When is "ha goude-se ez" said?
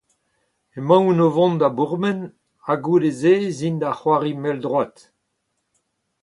2.65-3.59